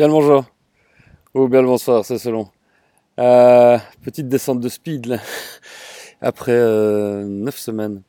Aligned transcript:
Bien 0.00 0.06
le 0.06 0.14
bonjour. 0.14 0.46
Ou 1.34 1.46
bien 1.48 1.60
le 1.60 1.66
bonsoir, 1.66 2.06
c'est 2.06 2.16
selon. 2.16 2.48
Euh, 3.18 3.76
petite 4.02 4.28
descente 4.28 4.58
de 4.58 4.68
speed 4.70 5.04
là. 5.04 5.18
Après 6.22 6.52
euh, 6.54 7.26
9 7.26 7.54
semaines 7.54 8.00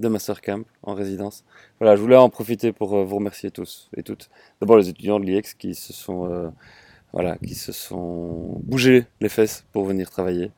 de 0.00 0.08
Master 0.08 0.40
Camp 0.40 0.66
en 0.82 0.94
résidence. 0.94 1.44
Voilà, 1.78 1.94
je 1.94 2.00
voulais 2.02 2.16
en 2.16 2.28
profiter 2.28 2.72
pour 2.72 2.92
euh, 2.96 3.04
vous 3.04 3.14
remercier 3.18 3.52
tous 3.52 3.88
et 3.96 4.02
toutes. 4.02 4.30
D'abord 4.60 4.78
les 4.78 4.88
étudiants 4.88 5.20
de 5.20 5.26
l'IEX 5.26 5.54
qui 5.54 5.76
se 5.76 5.92
sont 5.92 6.28
euh, 6.28 6.48
voilà, 7.12 7.38
qui 7.38 7.54
se 7.54 7.70
sont 7.70 8.60
bougés 8.64 9.06
les 9.20 9.28
fesses 9.28 9.64
pour 9.70 9.84
venir 9.84 10.10
travailler. 10.10 10.50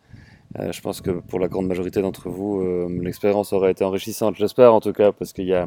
Je 0.59 0.81
pense 0.81 1.03
que 1.03 1.11
pour 1.11 1.41
la 1.41 1.49
grande 1.49 1.67
majorité 1.67 2.01
d'entre 2.01 2.31
vous, 2.31 2.89
l'expérience 3.03 3.53
aurait 3.53 3.73
été 3.73 3.85
enrichissante, 3.85 4.37
j'espère 4.37 4.73
en 4.73 4.81
tout 4.81 4.95
cas, 4.95 5.13
parce 5.13 5.35
qu'il 5.35 5.45
y 5.45 5.53
a, 5.53 5.67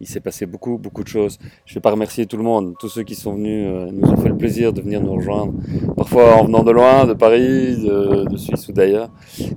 il 0.00 0.06
s'est 0.06 0.20
passé 0.20 0.46
beaucoup, 0.46 0.78
beaucoup 0.78 1.02
de 1.02 1.08
choses. 1.08 1.38
Je 1.64 1.72
ne 1.72 1.74
vais 1.74 1.80
pas 1.80 1.90
remercier 1.90 2.26
tout 2.26 2.36
le 2.36 2.42
monde, 2.42 2.74
tous 2.78 2.88
ceux 2.88 3.02
qui 3.02 3.14
sont 3.14 3.34
venus 3.34 3.66
euh, 3.68 3.90
nous 3.92 4.08
ont 4.08 4.16
fait 4.16 4.28
le 4.28 4.36
plaisir 4.36 4.72
de 4.72 4.80
venir 4.80 5.00
nous 5.00 5.14
rejoindre, 5.14 5.54
parfois 5.96 6.36
en 6.36 6.44
venant 6.44 6.62
de 6.62 6.70
loin, 6.70 7.06
de 7.06 7.14
Paris, 7.14 7.76
de, 7.76 8.36
Suisse 8.36 8.68
ou 8.68 8.72
d'ailleurs, 8.72 9.10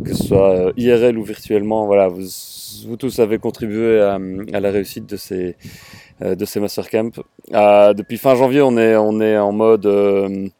que 0.03 0.13
ce 0.13 0.23
soit 0.23 0.49
euh, 0.49 0.73
IRL 0.77 1.17
ou 1.17 1.23
virtuellement. 1.23 1.85
Voilà, 1.85 2.07
vous, 2.07 2.97
tous 2.97 3.20
avez 3.20 3.38
contribué 3.38 4.02
à, 4.02 4.17
la 4.59 4.71
réussite 4.71 5.07
de 5.07 5.17
ces, 5.17 5.55
euh, 6.22 6.35
de. 6.35 6.45
Euh, 7.53 7.94
depuis 7.94 8.17
fin 8.17 8.35
janvier, 8.35 8.61
on 8.61 8.77
est, 8.77 9.38
en 9.38 9.52
mode 9.52 10.52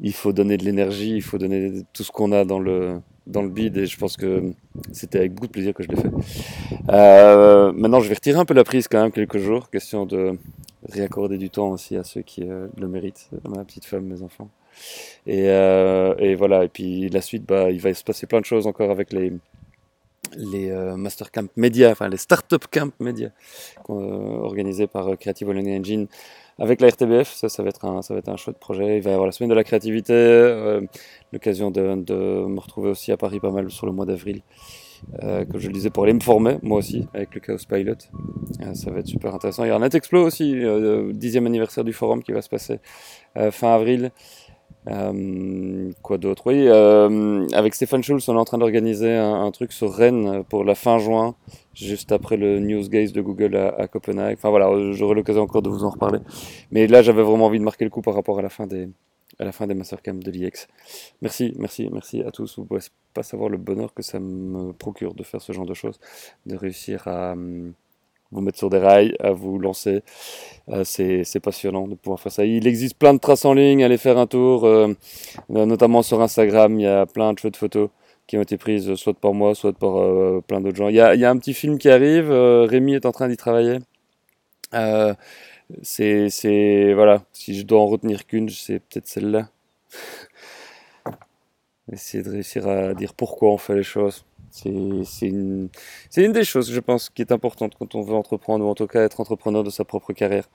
il 0.00 0.12
faut 0.12 0.32
donner 0.32 0.56
de 0.56 0.64
l'énergie, 0.64 1.16
il 1.16 1.22
faut 1.22 1.38
donner 1.38 1.82
tout 1.92 2.02
ce 2.02 2.12
qu'on 2.12 2.32
a 2.32 2.44
dans 2.44 2.58
le, 2.58 3.00
dans 3.26 3.42
le 3.42 3.48
bid 3.48 3.76
et 3.76 3.86
je 3.86 3.98
pense 3.98 4.16
que 4.16 4.52
c'était 4.92 5.18
avec 5.18 5.34
beaucoup 5.34 5.46
de 5.46 5.52
plaisir 5.52 5.74
que 5.74 5.82
je 5.82 5.88
l'ai 5.88 5.96
fait. 5.96 6.10
Euh, 6.90 7.72
maintenant, 7.72 8.00
je 8.00 8.08
vais 8.08 8.14
retirer 8.14 8.38
un 8.38 8.44
peu 8.44 8.54
la 8.54 8.64
prise 8.64 8.88
quand 8.88 9.02
même 9.02 9.12
quelques 9.12 9.38
jours, 9.38 9.70
question 9.70 10.06
de 10.06 10.38
réaccorder 10.88 11.36
du 11.36 11.50
temps 11.50 11.70
aussi 11.70 11.96
à 11.96 12.04
ceux 12.04 12.22
qui 12.22 12.48
euh, 12.48 12.68
le 12.78 12.86
méritent, 12.86 13.28
ma 13.48 13.64
petite 13.64 13.84
femme, 13.84 14.04
mes 14.04 14.22
enfants. 14.22 14.48
Et, 15.26 15.48
euh, 15.48 16.14
et 16.18 16.34
voilà, 16.34 16.64
et 16.64 16.68
puis 16.68 17.08
la 17.08 17.20
suite, 17.20 17.44
bah, 17.44 17.70
il 17.70 17.80
va 17.80 17.92
se 17.94 18.04
passer 18.04 18.26
plein 18.26 18.40
de 18.40 18.44
choses 18.44 18.66
encore 18.66 18.90
avec 18.90 19.12
les, 19.12 19.32
les 20.34 20.70
euh, 20.70 20.96
Master 20.96 21.30
Camp 21.30 21.48
Média, 21.56 21.90
enfin 21.90 22.08
les 22.08 22.16
Startup 22.16 22.64
Camp 22.70 22.92
Média, 23.00 23.30
euh, 23.90 23.92
organisés 23.92 24.86
par 24.86 25.08
euh, 25.08 25.16
Creative 25.16 25.50
Learning 25.50 25.80
Engine 25.80 26.06
avec 26.58 26.80
la 26.80 26.88
RTBF. 26.88 27.32
Ça, 27.32 27.48
ça 27.48 27.62
va 27.62 27.68
être 27.68 27.84
un, 27.84 28.02
ça 28.02 28.14
va 28.14 28.20
être 28.20 28.28
un 28.28 28.36
chouette 28.36 28.58
projet. 28.58 28.96
Il 28.98 29.02
va 29.02 29.10
y 29.10 29.12
avoir 29.12 29.26
la 29.26 29.32
semaine 29.32 29.50
de 29.50 29.54
la 29.54 29.64
créativité, 29.64 30.12
euh, 30.14 30.80
l'occasion 31.32 31.70
de, 31.70 31.80
me 31.82 32.60
retrouver 32.60 32.90
aussi 32.90 33.12
à 33.12 33.16
Paris 33.16 33.40
pas 33.40 33.50
mal 33.50 33.70
sur 33.70 33.86
le 33.86 33.92
mois 33.92 34.06
d'avril. 34.06 34.42
Euh, 35.22 35.44
que 35.44 35.58
je 35.58 35.66
le 35.66 35.74
disais 35.74 35.90
pour 35.90 36.04
aller 36.04 36.14
me 36.14 36.20
former, 36.20 36.56
moi 36.62 36.78
aussi, 36.78 37.06
avec 37.14 37.34
le 37.34 37.40
Chaos 37.40 37.58
Pilot. 37.68 37.92
Euh, 38.62 38.74
ça 38.74 38.90
va 38.90 39.00
être 39.00 39.06
super 39.06 39.34
intéressant. 39.34 39.64
Il 39.64 39.68
y 39.68 39.70
aura 39.70 39.78
un 39.78 39.82
Netexplo 39.82 40.24
aussi, 40.24 40.54
euh, 40.64 41.12
dixième 41.12 41.46
anniversaire 41.46 41.84
du 41.84 41.92
forum 41.92 42.22
qui 42.22 42.32
va 42.32 42.42
se 42.42 42.48
passer 42.48 42.80
fin 43.50 43.74
avril. 43.74 44.12
Euh, 44.88 45.90
quoi 46.02 46.18
d'autre? 46.18 46.44
Oui, 46.46 46.66
euh, 46.68 47.46
avec 47.52 47.74
Stéphane 47.74 48.02
Schulz, 48.02 48.28
on 48.28 48.34
est 48.34 48.38
en 48.38 48.44
train 48.44 48.58
d'organiser 48.58 49.14
un, 49.14 49.50
truc 49.50 49.72
sur 49.72 49.92
Rennes 49.92 50.44
pour 50.48 50.64
la 50.64 50.74
fin 50.74 50.98
juin, 50.98 51.34
juste 51.74 52.12
après 52.12 52.36
le 52.36 52.60
Newsgaze 52.60 53.12
de 53.12 53.20
Google 53.20 53.56
à, 53.56 53.88
Copenhague. 53.88 54.36
Enfin 54.38 54.50
voilà, 54.50 54.70
j'aurai 54.92 55.14
l'occasion 55.14 55.42
encore 55.42 55.62
de 55.62 55.68
vous 55.68 55.84
en 55.84 55.90
reparler. 55.90 56.20
Mais 56.70 56.86
là, 56.86 57.02
j'avais 57.02 57.22
vraiment 57.22 57.46
envie 57.46 57.58
de 57.58 57.64
marquer 57.64 57.84
le 57.84 57.90
coup 57.90 58.02
par 58.02 58.14
rapport 58.14 58.38
à 58.38 58.42
la 58.42 58.48
fin 58.48 58.66
des, 58.66 58.88
à 59.38 59.44
la 59.44 59.52
fin 59.52 59.66
des 59.66 59.74
Mastercamp 59.74 60.14
de 60.14 60.30
l'IEX. 60.30 60.68
Merci, 61.20 61.54
merci, 61.58 61.88
merci 61.92 62.22
à 62.22 62.30
tous. 62.30 62.56
Vous 62.56 62.62
ne 62.62 62.68
pouvez 62.68 62.80
pas 63.12 63.22
savoir 63.22 63.48
le 63.48 63.58
bonheur 63.58 63.92
que 63.92 64.02
ça 64.02 64.20
me 64.20 64.72
procure 64.72 65.14
de 65.14 65.22
faire 65.22 65.42
ce 65.42 65.52
genre 65.52 65.66
de 65.66 65.74
choses, 65.74 65.98
de 66.46 66.56
réussir 66.56 67.08
à 67.08 67.32
hum, 67.32 67.72
vous 68.36 68.42
mettre 68.42 68.58
sur 68.58 68.70
des 68.70 68.78
rails, 68.78 69.16
à 69.20 69.32
vous 69.32 69.58
lancer. 69.58 70.02
Euh, 70.68 70.84
c'est 70.84 71.40
passionnant 71.40 71.88
de 71.88 71.94
pouvoir 71.94 72.20
faire 72.20 72.32
ça. 72.32 72.44
Il 72.44 72.66
existe 72.66 72.98
plein 72.98 73.14
de 73.14 73.18
traces 73.18 73.44
en 73.44 73.54
ligne, 73.54 73.82
allez 73.82 73.98
faire 73.98 74.18
un 74.18 74.26
tour, 74.26 74.64
euh, 74.64 74.94
notamment 75.48 76.02
sur 76.02 76.20
Instagram, 76.20 76.78
il 76.78 76.82
y 76.82 76.86
a 76.86 77.06
plein 77.06 77.32
de 77.32 77.38
chouettes 77.38 77.56
photos 77.56 77.90
qui 78.26 78.36
ont 78.36 78.42
été 78.42 78.56
prises 78.58 78.94
soit 78.96 79.14
par 79.14 79.32
moi, 79.32 79.54
soit 79.54 79.72
par 79.72 79.98
euh, 79.98 80.42
plein 80.46 80.60
d'autres 80.60 80.76
gens. 80.76 80.88
Il 80.88 80.96
y 80.96 81.00
a, 81.00 81.30
un 81.30 81.38
petit 81.38 81.54
film 81.54 81.78
qui 81.78 81.88
arrive, 81.88 82.30
Rémi 82.30 82.94
est 82.94 83.06
en 83.06 83.12
train 83.12 83.28
d'y 83.28 83.36
travailler. 83.36 83.78
C'est, 85.82 86.92
voilà, 86.94 87.22
si 87.32 87.58
je 87.58 87.64
dois 87.64 87.80
en 87.80 87.86
retenir 87.86 88.26
qu'une, 88.26 88.48
c'est 88.48 88.80
peut-être 88.80 89.06
celle-là. 89.06 89.48
Essayer 91.92 92.22
de 92.24 92.30
réussir 92.30 92.66
à 92.68 92.94
dire 92.94 93.14
pourquoi 93.14 93.50
on 93.50 93.58
fait 93.58 93.76
les 93.76 93.84
choses. 93.84 94.24
C'est, 94.56 95.26
une, 95.26 95.68
des 96.32 96.44
choses, 96.44 96.72
je 96.72 96.80
pense, 96.80 97.10
qui 97.10 97.20
est 97.22 97.30
importante 97.30 97.74
quand 97.78 97.94
on 97.94 98.00
veut 98.00 98.14
entreprendre, 98.14 98.64
ou 98.64 98.68
en 98.68 98.74
tout 98.74 98.86
cas 98.86 99.02
être 99.02 99.20
entrepreneur 99.20 99.62
de 99.62 99.70
sa 99.70 99.84
propre 99.84 100.12
carrière. 100.14 100.48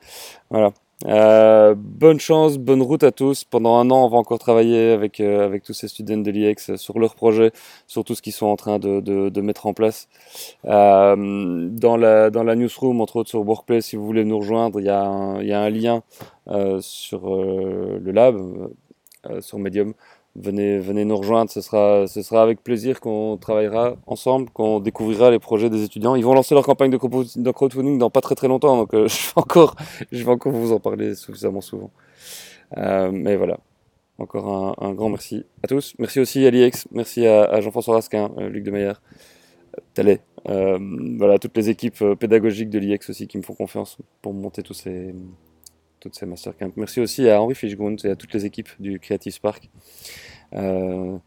Voilà. 0.50 0.74
Euh, 1.06 1.74
bonne 1.78 2.20
chance, 2.20 2.58
bonne 2.58 2.82
route 2.82 3.04
à 3.04 3.12
tous. 3.12 3.44
Pendant 3.44 3.78
un 3.78 3.90
an, 3.92 4.06
on 4.06 4.10
va 4.10 4.18
encore 4.18 4.40
travailler 4.40 4.92
avec, 4.92 5.20
euh, 5.20 5.58
tous 5.64 5.74
ces 5.74 5.88
students 5.88 6.18
de 6.18 6.32
l'IEX 6.32 6.76
sur 6.76 6.98
leurs 7.00 7.16
projets, 7.16 7.52
sur 7.88 8.04
tout 8.04 8.16
ce 8.16 8.22
qu'ils 8.22 8.34
sont 8.34 8.48
en 8.48 8.56
train 8.56 8.80
de, 8.80 9.42
mettre 9.42 9.68
en 9.68 9.74
place. 9.74 10.08
Euh, 10.66 11.68
dans, 11.70 11.98
la, 11.98 12.56
newsroom, 12.56 13.02
entre 13.02 13.18
autres 13.18 13.30
sur 13.30 13.48
Workplace, 13.48 13.86
si 13.86 13.96
vous 13.96 14.06
voulez 14.06 14.26
nous 14.26 14.40
rejoindre, 14.40 14.80
il 14.80 14.86
y 14.86 14.90
a 14.90 15.02
un, 15.02 15.42
il 15.42 15.48
y 15.48 15.54
a 15.54 15.62
un 15.62 15.70
lien 15.70 16.04
sur 16.80 17.36
le 17.36 18.12
lab, 18.12 18.36
sur 19.42 19.60
Medium. 19.60 19.94
Venez, 20.36 20.80
venez 20.80 21.04
nous 21.04 21.18
rejoindre, 21.18 21.52
ce 21.52 21.60
sera, 21.60 22.08
ce 22.08 22.22
sera 22.22 22.42
avec 22.42 22.64
plaisir 22.64 23.02
qu'on 23.02 23.36
travaillera 23.36 23.98
ensemble, 24.08 24.50
qu'on 24.50 24.80
découvrira 24.80 25.30
les 25.30 25.40
projets 25.40 25.70
des 25.70 25.84
étudiants. 25.84 26.16
Ils 26.16 26.24
vont 26.24 26.34
lancer 26.34 26.56
leur 26.56 26.66
campagne 26.66 26.90
de 26.90 26.98
crowdfunding 26.98 27.96
de 27.96 28.00
dans 28.00 28.10
pas 28.10 28.22
très 28.22 28.36
très 28.36 28.48
longtemps, 28.48 28.78
donc 28.78 28.94
euh, 28.94 29.08
je, 29.10 29.28
vais 29.28 29.34
encore, 29.36 29.76
je 30.10 30.24
vais 30.24 30.32
encore 30.32 30.54
vous 30.54 30.72
en 30.72 30.80
parler 30.80 31.16
suffisamment 31.16 31.60
souvent. 31.60 31.92
Euh, 32.78 33.12
mais 33.12 33.36
voilà, 33.36 33.60
encore 34.20 34.78
un, 34.82 34.94
grand 34.94 35.10
merci 35.10 35.44
à 35.64 35.68
tous. 35.68 35.96
Merci 36.00 36.22
aussi 36.22 36.46
à 36.46 36.50
l'IEX, 36.50 36.88
merci 36.92 37.28
à, 37.28 37.60
Jean-François 37.60 37.96
Rasquin, 37.96 38.32
euh, 38.38 38.48
Luc 38.48 38.66
Thalès, 39.94 40.20
euh, 40.48 40.80
voilà, 41.18 41.40
toutes 41.40 41.58
les 41.58 41.70
équipes 41.70 42.04
pédagogiques 42.18 42.70
de 42.70 42.80
l'IEX 42.80 43.10
aussi 43.10 43.28
qui 43.28 43.38
me 43.38 43.44
font 43.44 43.54
confiance 43.54 43.98
pour 44.22 44.34
monter 44.34 44.64
tous 44.64 44.74
ces, 44.74 45.14
toutes 46.02 46.16
ces 46.16 46.26
mastercamps. 46.26 46.72
Merci 46.76 47.00
aussi 47.00 47.30
à 47.30 47.42
Henri 47.42 47.56
Fischgrund 47.56 48.04
et 48.04 48.10
à 48.10 48.16
toutes 48.18 48.34
les 48.34 48.46
équipes 48.46 48.70
du 48.80 49.00
Creative 49.00 49.32
Spark. 49.32 49.70
Euh, 50.54 51.18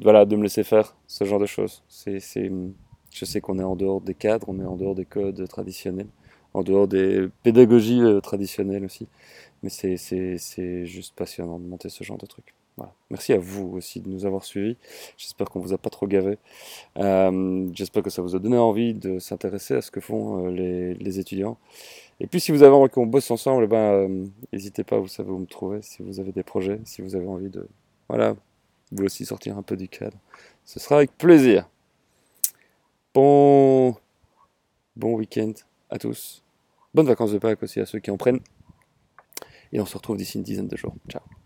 voilà, 0.00 0.24
de 0.24 0.34
me 0.34 0.42
laisser 0.42 0.64
faire 0.64 0.96
ce 1.06 1.24
genre 1.24 1.38
de 1.38 1.46
choses. 1.46 1.84
C'est, 1.88 2.18
c'est, 2.18 2.50
je 3.12 3.24
sais 3.24 3.40
qu'on 3.40 3.58
est 3.60 3.64
en 3.64 3.76
dehors 3.76 4.00
des 4.00 4.14
cadres, 4.14 4.48
on 4.48 4.58
est 4.58 4.64
en 4.64 4.76
dehors 4.76 4.96
des 4.96 5.04
codes 5.04 5.46
traditionnels, 5.46 6.08
en 6.54 6.62
dehors 6.62 6.88
des 6.88 7.28
pédagogies 7.44 8.02
euh, 8.02 8.20
traditionnelles 8.20 8.84
aussi. 8.84 9.06
Mais 9.62 9.68
c'est, 9.68 9.96
c'est, 9.96 10.38
c'est 10.38 10.86
juste 10.86 11.14
passionnant 11.14 11.58
de 11.60 11.66
monter 11.66 11.90
ce 11.90 12.02
genre 12.02 12.18
de 12.18 12.26
truc. 12.26 12.54
Voilà. 12.76 12.92
Merci 13.08 13.32
à 13.32 13.38
vous 13.38 13.70
aussi 13.76 14.00
de 14.00 14.08
nous 14.08 14.26
avoir 14.26 14.42
suivis. 14.44 14.76
J'espère 15.16 15.48
qu'on 15.48 15.60
vous 15.60 15.72
a 15.72 15.78
pas 15.78 15.90
trop 15.90 16.08
gavé. 16.08 16.38
Euh, 16.98 17.68
j'espère 17.72 18.02
que 18.02 18.10
ça 18.10 18.20
vous 18.20 18.34
a 18.34 18.40
donné 18.40 18.58
envie 18.58 18.94
de 18.94 19.20
s'intéresser 19.20 19.74
à 19.74 19.80
ce 19.80 19.92
que 19.92 20.00
font 20.00 20.46
euh, 20.46 20.50
les, 20.50 20.94
les 20.94 21.20
étudiants. 21.20 21.56
Et 22.20 22.26
puis 22.26 22.40
si 22.40 22.52
vous 22.52 22.62
avez 22.62 22.74
envie 22.74 22.90
qu'on 22.90 23.06
bosse 23.06 23.30
ensemble, 23.30 23.66
ben, 23.66 23.76
euh, 23.76 24.26
n'hésitez 24.52 24.84
pas, 24.84 24.98
vous 24.98 25.08
savez 25.08 25.30
où 25.30 25.38
me 25.38 25.46
trouver, 25.46 25.82
si 25.82 26.02
vous 26.02 26.20
avez 26.20 26.32
des 26.32 26.42
projets, 26.42 26.80
si 26.84 27.02
vous 27.02 27.16
avez 27.16 27.26
envie 27.26 27.50
de, 27.50 27.68
voilà, 28.08 28.36
vous 28.92 29.04
aussi 29.04 29.24
sortir 29.24 29.58
un 29.58 29.62
peu 29.62 29.76
du 29.76 29.88
cadre. 29.88 30.16
Ce 30.64 30.78
sera 30.78 30.96
avec 30.96 31.16
plaisir. 31.18 31.68
Bon, 33.12 33.96
bon 34.96 35.14
week-end 35.14 35.52
à 35.90 35.98
tous. 35.98 36.42
Bonnes 36.94 37.06
vacances 37.06 37.32
de 37.32 37.38
Pâques 37.38 37.62
aussi 37.62 37.80
à 37.80 37.86
ceux 37.86 37.98
qui 37.98 38.10
en 38.10 38.16
prennent. 38.16 38.40
Et 39.72 39.80
on 39.80 39.86
se 39.86 39.96
retrouve 39.96 40.16
d'ici 40.16 40.38
une 40.38 40.44
dizaine 40.44 40.68
de 40.68 40.76
jours. 40.76 40.94
Ciao. 41.08 41.22